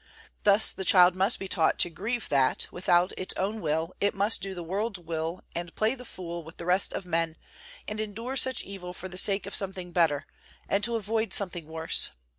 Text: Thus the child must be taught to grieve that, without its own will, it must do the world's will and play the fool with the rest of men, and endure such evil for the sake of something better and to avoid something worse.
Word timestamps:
Thus 0.45 0.71
the 0.73 0.83
child 0.83 1.15
must 1.15 1.37
be 1.37 1.47
taught 1.47 1.77
to 1.77 1.89
grieve 1.91 2.27
that, 2.29 2.65
without 2.71 3.13
its 3.17 3.35
own 3.37 3.61
will, 3.61 3.93
it 4.01 4.15
must 4.15 4.41
do 4.41 4.55
the 4.55 4.63
world's 4.63 4.97
will 4.97 5.43
and 5.53 5.75
play 5.75 5.93
the 5.93 6.05
fool 6.05 6.43
with 6.43 6.57
the 6.57 6.65
rest 6.65 6.91
of 6.91 7.05
men, 7.05 7.37
and 7.87 8.01
endure 8.01 8.35
such 8.35 8.63
evil 8.63 8.93
for 8.93 9.07
the 9.07 9.15
sake 9.15 9.45
of 9.45 9.53
something 9.53 9.91
better 9.91 10.25
and 10.67 10.83
to 10.85 10.95
avoid 10.95 11.33
something 11.33 11.67
worse. 11.67 12.13